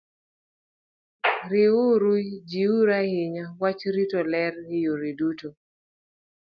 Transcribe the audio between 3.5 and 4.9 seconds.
wach rito ler e